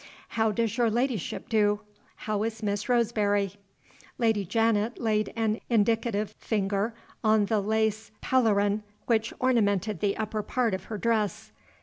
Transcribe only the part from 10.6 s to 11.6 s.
of her dress.